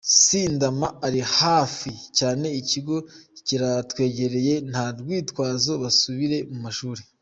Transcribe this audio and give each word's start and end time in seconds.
S 0.21 0.21
Ndama 0.53 0.87
iri 1.07 1.21
hafi 1.37 1.89
cyane 2.17 2.47
ikigo 2.61 2.95
kiratwegereye 3.45 4.53
nta 4.69 4.85
rwitwazo 4.99 5.71
basubire 5.81 6.37
mu 6.51 6.59
mashuri. 6.65 7.01